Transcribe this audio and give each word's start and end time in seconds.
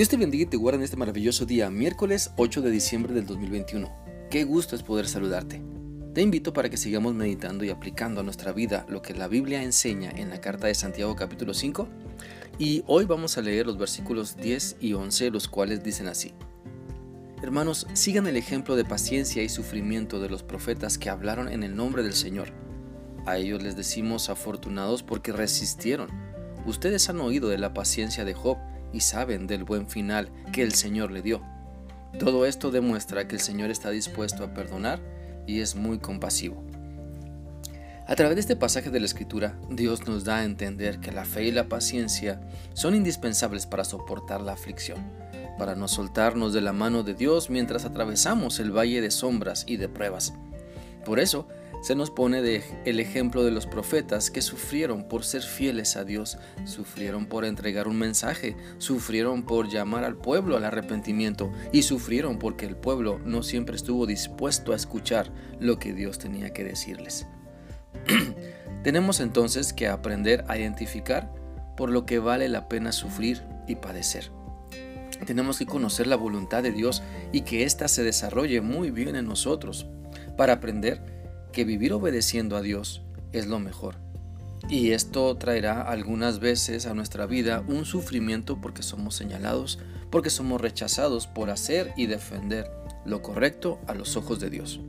Dios 0.00 0.08
te 0.08 0.16
bendiga 0.16 0.44
y 0.44 0.46
te 0.46 0.56
guarde 0.56 0.78
en 0.78 0.84
este 0.84 0.96
maravilloso 0.96 1.44
día, 1.44 1.68
miércoles 1.68 2.30
8 2.36 2.62
de 2.62 2.70
diciembre 2.70 3.12
del 3.12 3.26
2021. 3.26 3.92
Qué 4.30 4.44
gusto 4.44 4.74
es 4.74 4.82
poder 4.82 5.06
saludarte. 5.06 5.60
Te 6.14 6.22
invito 6.22 6.54
para 6.54 6.70
que 6.70 6.78
sigamos 6.78 7.12
meditando 7.14 7.64
y 7.64 7.68
aplicando 7.68 8.22
a 8.22 8.24
nuestra 8.24 8.52
vida 8.52 8.86
lo 8.88 9.02
que 9.02 9.12
la 9.12 9.28
Biblia 9.28 9.62
enseña 9.62 10.10
en 10.10 10.30
la 10.30 10.40
carta 10.40 10.68
de 10.68 10.74
Santiago 10.74 11.14
capítulo 11.16 11.52
5 11.52 11.86
y 12.58 12.82
hoy 12.86 13.04
vamos 13.04 13.36
a 13.36 13.42
leer 13.42 13.66
los 13.66 13.76
versículos 13.76 14.38
10 14.38 14.78
y 14.80 14.94
11 14.94 15.32
los 15.32 15.48
cuales 15.48 15.84
dicen 15.84 16.08
así. 16.08 16.32
Hermanos, 17.42 17.86
sigan 17.92 18.26
el 18.26 18.38
ejemplo 18.38 18.76
de 18.76 18.86
paciencia 18.86 19.42
y 19.42 19.50
sufrimiento 19.50 20.18
de 20.18 20.30
los 20.30 20.42
profetas 20.42 20.96
que 20.96 21.10
hablaron 21.10 21.46
en 21.46 21.62
el 21.62 21.76
nombre 21.76 22.02
del 22.02 22.14
Señor. 22.14 22.54
A 23.26 23.36
ellos 23.36 23.62
les 23.62 23.76
decimos 23.76 24.30
afortunados 24.30 25.02
porque 25.02 25.30
resistieron. 25.30 26.08
Ustedes 26.64 27.10
han 27.10 27.20
oído 27.20 27.50
de 27.50 27.58
la 27.58 27.74
paciencia 27.74 28.24
de 28.24 28.32
Job 28.32 28.56
y 28.92 29.00
saben 29.00 29.46
del 29.46 29.64
buen 29.64 29.88
final 29.88 30.30
que 30.52 30.62
el 30.62 30.74
Señor 30.74 31.10
le 31.10 31.22
dio. 31.22 31.42
Todo 32.18 32.46
esto 32.46 32.70
demuestra 32.70 33.28
que 33.28 33.36
el 33.36 33.40
Señor 33.40 33.70
está 33.70 33.90
dispuesto 33.90 34.44
a 34.44 34.52
perdonar 34.52 35.00
y 35.46 35.60
es 35.60 35.76
muy 35.76 35.98
compasivo. 35.98 36.64
A 38.06 38.16
través 38.16 38.34
de 38.34 38.40
este 38.40 38.56
pasaje 38.56 38.90
de 38.90 38.98
la 38.98 39.06
Escritura, 39.06 39.56
Dios 39.70 40.08
nos 40.08 40.24
da 40.24 40.38
a 40.38 40.44
entender 40.44 40.98
que 40.98 41.12
la 41.12 41.24
fe 41.24 41.44
y 41.44 41.52
la 41.52 41.68
paciencia 41.68 42.40
son 42.74 42.96
indispensables 42.96 43.66
para 43.66 43.84
soportar 43.84 44.40
la 44.40 44.54
aflicción, 44.54 44.98
para 45.56 45.76
no 45.76 45.86
soltarnos 45.86 46.52
de 46.52 46.60
la 46.60 46.72
mano 46.72 47.04
de 47.04 47.14
Dios 47.14 47.50
mientras 47.50 47.84
atravesamos 47.84 48.58
el 48.58 48.76
valle 48.76 49.00
de 49.00 49.12
sombras 49.12 49.64
y 49.68 49.76
de 49.76 49.88
pruebas. 49.88 50.34
Por 51.04 51.20
eso, 51.20 51.46
se 51.80 51.94
nos 51.94 52.10
pone 52.10 52.62
el 52.84 53.00
ejemplo 53.00 53.42
de 53.42 53.50
los 53.50 53.66
profetas 53.66 54.30
que 54.30 54.42
sufrieron 54.42 55.04
por 55.04 55.24
ser 55.24 55.42
fieles 55.42 55.96
a 55.96 56.04
Dios, 56.04 56.36
sufrieron 56.64 57.24
por 57.24 57.46
entregar 57.46 57.88
un 57.88 57.96
mensaje, 57.96 58.54
sufrieron 58.76 59.44
por 59.44 59.68
llamar 59.68 60.04
al 60.04 60.16
pueblo 60.16 60.56
al 60.56 60.64
arrepentimiento 60.64 61.50
y 61.72 61.82
sufrieron 61.82 62.38
porque 62.38 62.66
el 62.66 62.76
pueblo 62.76 63.18
no 63.24 63.42
siempre 63.42 63.76
estuvo 63.76 64.06
dispuesto 64.06 64.72
a 64.72 64.76
escuchar 64.76 65.32
lo 65.58 65.78
que 65.78 65.94
Dios 65.94 66.18
tenía 66.18 66.52
que 66.52 66.64
decirles. 66.64 67.26
Tenemos 68.82 69.20
entonces 69.20 69.72
que 69.72 69.88
aprender 69.88 70.44
a 70.48 70.58
identificar 70.58 71.32
por 71.78 71.90
lo 71.90 72.04
que 72.04 72.18
vale 72.18 72.50
la 72.50 72.68
pena 72.68 72.92
sufrir 72.92 73.42
y 73.66 73.76
padecer. 73.76 74.30
Tenemos 75.24 75.58
que 75.58 75.66
conocer 75.66 76.06
la 76.06 76.16
voluntad 76.16 76.62
de 76.62 76.72
Dios 76.72 77.02
y 77.32 77.42
que 77.42 77.64
ésta 77.64 77.88
se 77.88 78.02
desarrolle 78.02 78.60
muy 78.60 78.90
bien 78.90 79.16
en 79.16 79.26
nosotros 79.26 79.86
para 80.40 80.54
aprender 80.54 81.02
que 81.52 81.66
vivir 81.66 81.92
obedeciendo 81.92 82.56
a 82.56 82.62
Dios 82.62 83.02
es 83.32 83.46
lo 83.46 83.58
mejor. 83.58 83.96
Y 84.70 84.92
esto 84.92 85.36
traerá 85.36 85.82
algunas 85.82 86.40
veces 86.40 86.86
a 86.86 86.94
nuestra 86.94 87.26
vida 87.26 87.62
un 87.68 87.84
sufrimiento 87.84 88.58
porque 88.58 88.82
somos 88.82 89.14
señalados, 89.14 89.80
porque 90.08 90.30
somos 90.30 90.58
rechazados 90.58 91.26
por 91.26 91.50
hacer 91.50 91.92
y 91.94 92.06
defender 92.06 92.70
lo 93.04 93.20
correcto 93.20 93.80
a 93.86 93.92
los 93.92 94.16
ojos 94.16 94.40
de 94.40 94.48
Dios. 94.48 94.80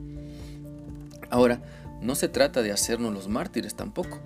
Ahora, 1.28 1.60
no 2.00 2.14
se 2.14 2.30
trata 2.30 2.62
de 2.62 2.72
hacernos 2.72 3.12
los 3.12 3.28
mártires 3.28 3.74
tampoco, 3.74 4.20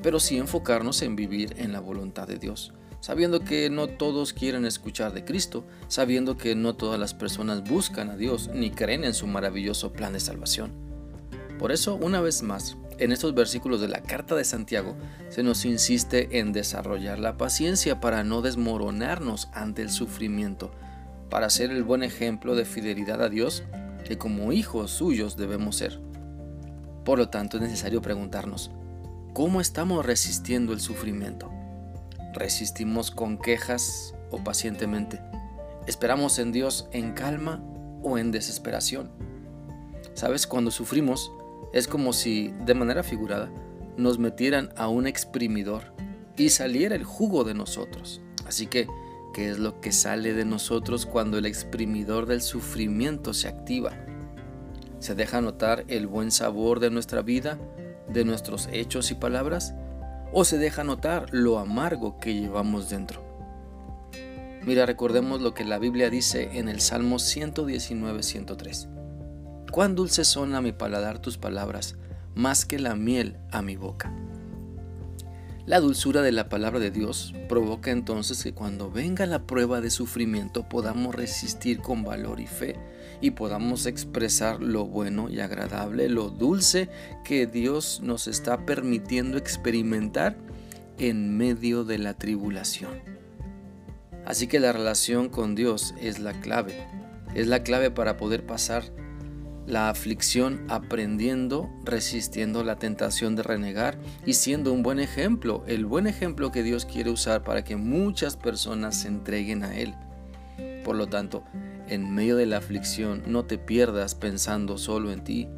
pero 0.00 0.20
sí 0.20 0.38
enfocarnos 0.38 1.02
en 1.02 1.16
vivir 1.16 1.56
en 1.58 1.72
la 1.72 1.80
voluntad 1.80 2.28
de 2.28 2.38
Dios, 2.38 2.72
sabiendo 3.00 3.40
que 3.40 3.70
no 3.70 3.86
todos 3.86 4.32
quieren 4.32 4.64
escuchar 4.64 5.12
de 5.12 5.24
Cristo, 5.24 5.64
sabiendo 5.88 6.36
que 6.36 6.54
no 6.54 6.74
todas 6.74 6.98
las 6.98 7.14
personas 7.14 7.62
buscan 7.68 8.10
a 8.10 8.16
Dios 8.16 8.50
ni 8.52 8.70
creen 8.70 9.04
en 9.04 9.14
su 9.14 9.26
maravilloso 9.26 9.92
plan 9.92 10.12
de 10.12 10.20
salvación. 10.20 10.72
Por 11.58 11.72
eso, 11.72 11.96
una 11.96 12.20
vez 12.20 12.42
más, 12.42 12.76
en 12.98 13.12
estos 13.12 13.34
versículos 13.34 13.80
de 13.80 13.88
la 13.88 14.02
carta 14.02 14.34
de 14.34 14.44
Santiago 14.44 14.96
se 15.28 15.42
nos 15.42 15.64
insiste 15.64 16.38
en 16.38 16.52
desarrollar 16.52 17.18
la 17.18 17.36
paciencia 17.36 18.00
para 18.00 18.24
no 18.24 18.42
desmoronarnos 18.42 19.48
ante 19.52 19.82
el 19.82 19.90
sufrimiento, 19.90 20.70
para 21.30 21.50
ser 21.50 21.70
el 21.70 21.84
buen 21.84 22.02
ejemplo 22.02 22.54
de 22.54 22.64
fidelidad 22.64 23.22
a 23.22 23.28
Dios 23.28 23.62
que 24.04 24.18
como 24.18 24.52
hijos 24.52 24.90
suyos 24.90 25.36
debemos 25.36 25.76
ser. 25.76 26.00
Por 27.04 27.18
lo 27.18 27.28
tanto, 27.28 27.56
es 27.56 27.62
necesario 27.62 28.02
preguntarnos, 28.02 28.70
¿cómo 29.32 29.60
estamos 29.60 30.04
resistiendo 30.04 30.72
el 30.72 30.80
sufrimiento? 30.80 31.50
¿Resistimos 32.38 33.10
con 33.10 33.36
quejas 33.36 34.14
o 34.30 34.38
pacientemente? 34.44 35.20
¿Esperamos 35.88 36.38
en 36.38 36.52
Dios 36.52 36.88
en 36.92 37.12
calma 37.12 37.60
o 38.04 38.16
en 38.16 38.30
desesperación? 38.30 39.10
Sabes, 40.14 40.46
cuando 40.46 40.70
sufrimos, 40.70 41.32
es 41.72 41.88
como 41.88 42.12
si, 42.12 42.54
de 42.64 42.74
manera 42.74 43.02
figurada, 43.02 43.50
nos 43.96 44.20
metieran 44.20 44.72
a 44.76 44.86
un 44.86 45.08
exprimidor 45.08 45.92
y 46.36 46.50
saliera 46.50 46.94
el 46.94 47.02
jugo 47.02 47.42
de 47.42 47.54
nosotros. 47.54 48.20
Así 48.46 48.68
que, 48.68 48.86
¿qué 49.34 49.50
es 49.50 49.58
lo 49.58 49.80
que 49.80 49.90
sale 49.90 50.32
de 50.32 50.44
nosotros 50.44 51.06
cuando 51.06 51.38
el 51.38 51.46
exprimidor 51.46 52.26
del 52.26 52.40
sufrimiento 52.40 53.34
se 53.34 53.48
activa? 53.48 53.90
¿Se 55.00 55.16
deja 55.16 55.40
notar 55.40 55.84
el 55.88 56.06
buen 56.06 56.30
sabor 56.30 56.78
de 56.78 56.90
nuestra 56.90 57.20
vida, 57.20 57.58
de 58.08 58.24
nuestros 58.24 58.68
hechos 58.70 59.10
y 59.10 59.16
palabras? 59.16 59.74
¿O 60.32 60.44
se 60.44 60.58
deja 60.58 60.84
notar 60.84 61.26
lo 61.32 61.58
amargo 61.58 62.18
que 62.20 62.34
llevamos 62.34 62.90
dentro? 62.90 63.22
Mira, 64.62 64.84
recordemos 64.84 65.40
lo 65.40 65.54
que 65.54 65.64
la 65.64 65.78
Biblia 65.78 66.10
dice 66.10 66.58
en 66.58 66.68
el 66.68 66.80
Salmo 66.80 67.16
119-103. 67.16 68.88
Cuán 69.70 69.94
dulces 69.94 70.28
son 70.28 70.54
a 70.54 70.60
mi 70.60 70.72
paladar 70.72 71.20
tus 71.20 71.38
palabras, 71.38 71.96
más 72.34 72.66
que 72.66 72.78
la 72.78 72.94
miel 72.94 73.38
a 73.50 73.62
mi 73.62 73.76
boca. 73.76 74.12
La 75.68 75.80
dulzura 75.80 76.22
de 76.22 76.32
la 76.32 76.48
palabra 76.48 76.80
de 76.80 76.90
Dios 76.90 77.34
provoca 77.46 77.90
entonces 77.90 78.42
que 78.42 78.54
cuando 78.54 78.90
venga 78.90 79.26
la 79.26 79.46
prueba 79.46 79.82
de 79.82 79.90
sufrimiento 79.90 80.66
podamos 80.66 81.14
resistir 81.14 81.82
con 81.82 82.04
valor 82.04 82.40
y 82.40 82.46
fe 82.46 82.76
y 83.20 83.32
podamos 83.32 83.84
expresar 83.84 84.62
lo 84.62 84.86
bueno 84.86 85.28
y 85.28 85.40
agradable, 85.40 86.08
lo 86.08 86.30
dulce 86.30 86.88
que 87.22 87.46
Dios 87.46 88.00
nos 88.02 88.28
está 88.28 88.64
permitiendo 88.64 89.36
experimentar 89.36 90.38
en 90.96 91.36
medio 91.36 91.84
de 91.84 91.98
la 91.98 92.14
tribulación. 92.14 93.02
Así 94.24 94.46
que 94.46 94.60
la 94.60 94.72
relación 94.72 95.28
con 95.28 95.54
Dios 95.54 95.94
es 96.00 96.18
la 96.18 96.32
clave, 96.40 96.82
es 97.34 97.46
la 97.46 97.62
clave 97.62 97.90
para 97.90 98.16
poder 98.16 98.46
pasar 98.46 98.84
la 99.68 99.90
aflicción 99.90 100.64
aprendiendo, 100.68 101.70
resistiendo 101.84 102.64
la 102.64 102.76
tentación 102.76 103.36
de 103.36 103.42
renegar 103.42 103.98
y 104.24 104.32
siendo 104.32 104.72
un 104.72 104.82
buen 104.82 104.98
ejemplo, 104.98 105.62
el 105.66 105.84
buen 105.84 106.06
ejemplo 106.06 106.50
que 106.50 106.62
Dios 106.62 106.86
quiere 106.86 107.10
usar 107.10 107.44
para 107.44 107.64
que 107.64 107.76
muchas 107.76 108.36
personas 108.36 108.96
se 108.96 109.08
entreguen 109.08 109.62
a 109.62 109.76
Él. 109.76 109.94
Por 110.84 110.96
lo 110.96 111.06
tanto, 111.06 111.44
en 111.86 112.14
medio 112.14 112.36
de 112.36 112.46
la 112.46 112.56
aflicción 112.56 113.22
no 113.26 113.44
te 113.44 113.58
pierdas 113.58 114.14
pensando 114.14 114.78
solo 114.78 115.12
en 115.12 115.22
ti, 115.22 115.48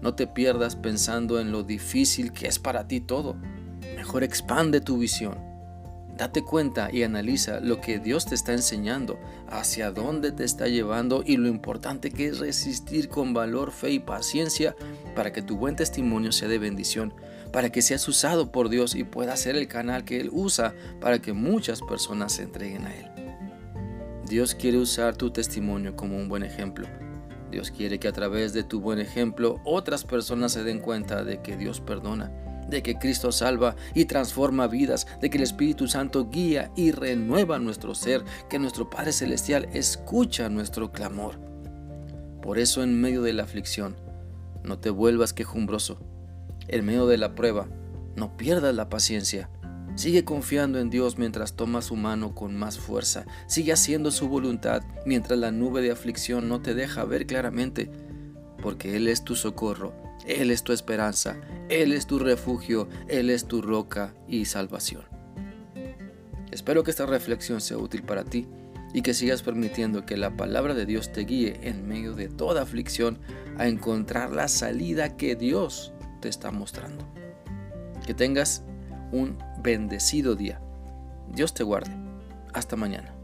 no 0.00 0.14
te 0.14 0.28
pierdas 0.28 0.76
pensando 0.76 1.40
en 1.40 1.50
lo 1.50 1.64
difícil 1.64 2.32
que 2.32 2.46
es 2.46 2.60
para 2.60 2.86
ti 2.86 3.00
todo. 3.00 3.36
Mejor 3.96 4.22
expande 4.22 4.80
tu 4.80 4.98
visión 4.98 5.47
Date 6.18 6.42
cuenta 6.42 6.90
y 6.92 7.04
analiza 7.04 7.60
lo 7.60 7.80
que 7.80 8.00
Dios 8.00 8.26
te 8.26 8.34
está 8.34 8.52
enseñando, 8.52 9.20
hacia 9.46 9.92
dónde 9.92 10.32
te 10.32 10.42
está 10.42 10.66
llevando 10.66 11.22
y 11.24 11.36
lo 11.36 11.46
importante 11.46 12.10
que 12.10 12.26
es 12.26 12.40
resistir 12.40 13.08
con 13.08 13.32
valor, 13.32 13.70
fe 13.70 13.92
y 13.92 14.00
paciencia 14.00 14.74
para 15.14 15.32
que 15.32 15.42
tu 15.42 15.56
buen 15.56 15.76
testimonio 15.76 16.32
sea 16.32 16.48
de 16.48 16.58
bendición, 16.58 17.14
para 17.52 17.70
que 17.70 17.82
seas 17.82 18.08
usado 18.08 18.50
por 18.50 18.68
Dios 18.68 18.96
y 18.96 19.04
pueda 19.04 19.36
ser 19.36 19.54
el 19.54 19.68
canal 19.68 20.04
que 20.04 20.18
Él 20.18 20.30
usa 20.32 20.74
para 21.00 21.20
que 21.20 21.32
muchas 21.32 21.82
personas 21.82 22.32
se 22.32 22.42
entreguen 22.42 22.86
a 22.86 22.96
Él. 22.96 23.06
Dios 24.28 24.56
quiere 24.56 24.78
usar 24.78 25.14
tu 25.14 25.30
testimonio 25.30 25.94
como 25.94 26.16
un 26.16 26.28
buen 26.28 26.42
ejemplo. 26.42 26.88
Dios 27.52 27.70
quiere 27.70 28.00
que 28.00 28.08
a 28.08 28.12
través 28.12 28.52
de 28.52 28.64
tu 28.64 28.80
buen 28.80 28.98
ejemplo 28.98 29.60
otras 29.64 30.02
personas 30.02 30.50
se 30.50 30.64
den 30.64 30.80
cuenta 30.80 31.22
de 31.22 31.40
que 31.42 31.56
Dios 31.56 31.80
perdona 31.80 32.32
de 32.68 32.82
que 32.82 32.96
Cristo 32.96 33.32
salva 33.32 33.76
y 33.94 34.04
transforma 34.04 34.66
vidas, 34.66 35.06
de 35.20 35.30
que 35.30 35.38
el 35.38 35.42
Espíritu 35.42 35.88
Santo 35.88 36.28
guía 36.30 36.70
y 36.76 36.92
renueva 36.92 37.58
nuestro 37.58 37.94
ser, 37.94 38.24
que 38.48 38.58
nuestro 38.58 38.90
Padre 38.90 39.12
Celestial 39.12 39.68
escucha 39.72 40.48
nuestro 40.48 40.92
clamor. 40.92 41.40
Por 42.42 42.58
eso 42.58 42.82
en 42.82 43.00
medio 43.00 43.22
de 43.22 43.32
la 43.32 43.44
aflicción, 43.44 43.96
no 44.62 44.78
te 44.78 44.90
vuelvas 44.90 45.32
quejumbroso. 45.32 45.98
En 46.68 46.84
medio 46.84 47.06
de 47.06 47.18
la 47.18 47.34
prueba, 47.34 47.68
no 48.16 48.36
pierdas 48.36 48.74
la 48.74 48.88
paciencia. 48.88 49.50
Sigue 49.94 50.24
confiando 50.24 50.78
en 50.78 50.90
Dios 50.90 51.18
mientras 51.18 51.54
toma 51.54 51.82
su 51.82 51.96
mano 51.96 52.34
con 52.34 52.54
más 52.54 52.78
fuerza. 52.78 53.26
Sigue 53.48 53.72
haciendo 53.72 54.10
su 54.10 54.28
voluntad 54.28 54.82
mientras 55.06 55.38
la 55.38 55.50
nube 55.50 55.82
de 55.82 55.90
aflicción 55.90 56.48
no 56.48 56.60
te 56.62 56.74
deja 56.74 57.04
ver 57.04 57.26
claramente, 57.26 57.90
porque 58.60 58.96
Él 58.96 59.08
es 59.08 59.24
tu 59.24 59.34
socorro 59.34 59.92
él 60.28 60.50
es 60.50 60.62
tu 60.62 60.72
esperanza, 60.72 61.36
Él 61.70 61.92
es 61.92 62.06
tu 62.06 62.18
refugio, 62.18 62.88
Él 63.08 63.30
es 63.30 63.46
tu 63.46 63.62
roca 63.62 64.14
y 64.28 64.44
salvación. 64.44 65.02
Espero 66.50 66.84
que 66.84 66.90
esta 66.90 67.06
reflexión 67.06 67.60
sea 67.60 67.78
útil 67.78 68.02
para 68.02 68.24
ti 68.24 68.46
y 68.92 69.02
que 69.02 69.14
sigas 69.14 69.42
permitiendo 69.42 70.04
que 70.04 70.16
la 70.16 70.36
palabra 70.36 70.74
de 70.74 70.86
Dios 70.86 71.12
te 71.12 71.22
guíe 71.22 71.58
en 71.62 71.88
medio 71.88 72.14
de 72.14 72.28
toda 72.28 72.62
aflicción 72.62 73.18
a 73.56 73.68
encontrar 73.68 74.32
la 74.32 74.48
salida 74.48 75.16
que 75.16 75.34
Dios 75.34 75.92
te 76.20 76.28
está 76.28 76.50
mostrando. 76.50 77.06
Que 78.06 78.14
tengas 78.14 78.62
un 79.12 79.38
bendecido 79.62 80.34
día. 80.34 80.60
Dios 81.32 81.54
te 81.54 81.64
guarde. 81.64 81.92
Hasta 82.52 82.76
mañana. 82.76 83.17